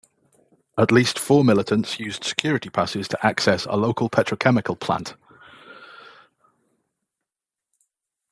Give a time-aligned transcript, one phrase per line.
[0.79, 5.13] At least four militants used security passes to access a local petrochemical plant.